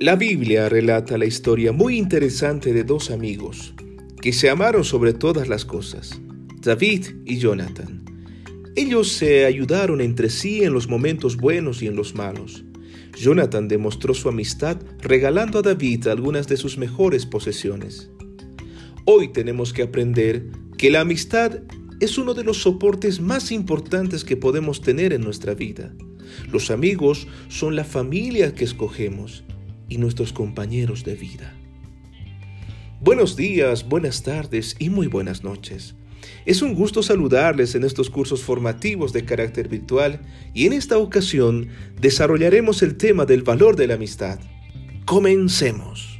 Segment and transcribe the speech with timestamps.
[0.00, 3.74] La Biblia relata la historia muy interesante de dos amigos
[4.22, 6.20] que se amaron sobre todas las cosas,
[6.60, 8.04] David y Jonathan.
[8.76, 12.64] Ellos se ayudaron entre sí en los momentos buenos y en los malos.
[13.18, 18.08] Jonathan demostró su amistad regalando a David algunas de sus mejores posesiones.
[19.04, 21.58] Hoy tenemos que aprender que la amistad
[21.98, 25.92] es uno de los soportes más importantes que podemos tener en nuestra vida.
[26.52, 29.42] Los amigos son la familia que escogemos
[29.88, 31.54] y nuestros compañeros de vida.
[33.00, 35.94] Buenos días, buenas tardes y muy buenas noches.
[36.46, 40.20] Es un gusto saludarles en estos cursos formativos de carácter virtual
[40.54, 41.68] y en esta ocasión
[42.00, 44.40] desarrollaremos el tema del valor de la amistad.
[45.04, 46.18] Comencemos.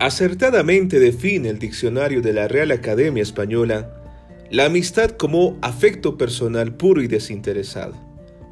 [0.00, 3.99] Acertadamente define el diccionario de la Real Academia Española
[4.50, 7.94] la amistad como afecto personal puro y desinteresado,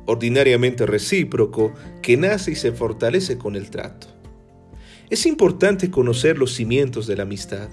[0.06, 4.06] ordinariamente recíproco, que nace y se fortalece con el trato.
[5.10, 7.68] Es importante conocer los cimientos de la amistad,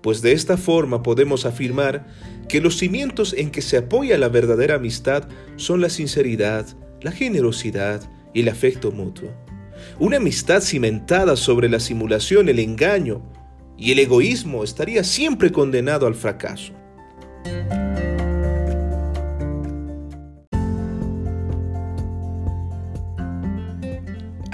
[0.00, 2.06] pues de esta forma podemos afirmar
[2.48, 6.68] que los cimientos en que se apoya la verdadera amistad son la sinceridad,
[7.02, 9.30] la generosidad y el afecto mutuo.
[9.98, 13.22] Una amistad cimentada sobre la simulación, el engaño
[13.76, 16.72] y el egoísmo estaría siempre condenado al fracaso.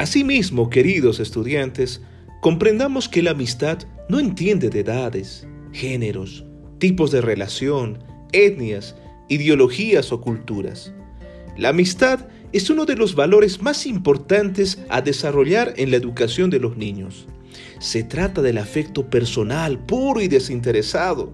[0.03, 2.03] Asimismo, queridos estudiantes,
[2.41, 6.45] comprendamos que la amistad no entiende de edades, géneros,
[6.79, 8.97] tipos de relación, etnias,
[9.29, 10.93] ideologías o culturas.
[11.57, 16.59] La amistad es uno de los valores más importantes a desarrollar en la educación de
[16.59, 17.29] los niños.
[17.79, 21.33] Se trata del afecto personal, puro y desinteresado,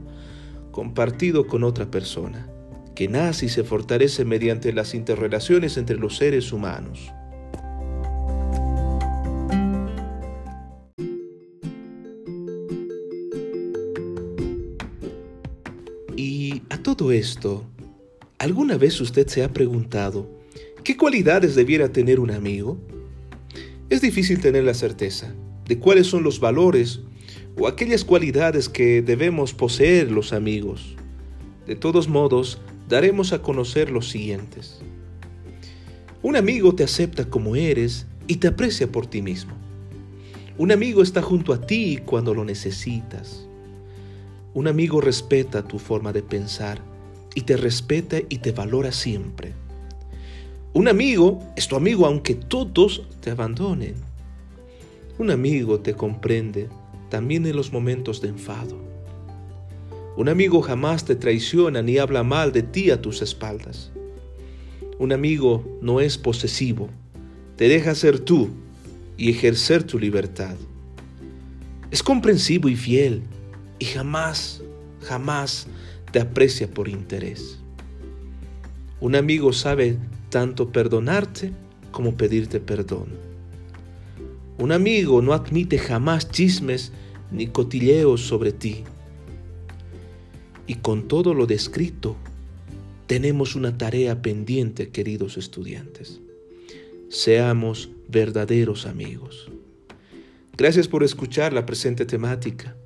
[0.79, 2.49] compartido con otra persona,
[2.95, 7.13] que nace y se fortalece mediante las interrelaciones entre los seres humanos.
[16.17, 17.65] Y a todo esto,
[18.39, 20.31] ¿alguna vez usted se ha preguntado
[20.85, 22.79] qué cualidades debiera tener un amigo?
[23.91, 25.35] Es difícil tener la certeza
[25.67, 27.01] de cuáles son los valores
[27.59, 30.95] o aquellas cualidades que debemos poseer los amigos.
[31.67, 34.81] De todos modos, daremos a conocer los siguientes.
[36.23, 39.53] Un amigo te acepta como eres y te aprecia por ti mismo.
[40.57, 43.47] Un amigo está junto a ti cuando lo necesitas.
[44.55, 46.81] Un amigo respeta tu forma de pensar
[47.35, 49.53] y te respeta y te valora siempre.
[50.75, 53.95] Un amigo es tu amigo aunque todos te abandonen.
[55.19, 56.69] Un amigo te comprende
[57.09, 58.77] también en los momentos de enfado.
[60.17, 63.93] Un amigo jamás te traiciona ni habla mal de ti a tus espaldas.
[64.99, 66.89] Un amigo no es posesivo,
[67.57, 68.51] te deja ser tú
[69.17, 70.57] y ejercer tu libertad.
[71.91, 73.23] Es comprensivo y fiel
[73.79, 74.63] y jamás,
[75.03, 75.69] jamás
[76.13, 77.59] te aprecia por interés.
[79.01, 79.97] Un amigo sabe
[80.31, 81.53] tanto perdonarte
[81.93, 83.28] como pedirte perdón.
[84.59, 86.93] Un amigo no admite jamás chismes
[87.31, 88.85] ni cotilleos sobre ti.
[90.67, 92.17] Y con todo lo descrito,
[93.07, 96.21] tenemos una tarea pendiente, queridos estudiantes.
[97.09, 99.51] Seamos verdaderos amigos.
[100.57, 102.77] Gracias por escuchar la presente temática.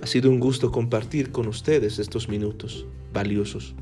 [0.00, 3.74] Ha sido un gusto compartir con ustedes estos minutos valiosos.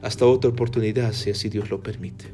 [0.00, 2.26] Hasta otra oportunidad, si así Dios lo permite.